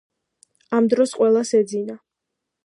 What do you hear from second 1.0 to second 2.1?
ყველას ეძინა.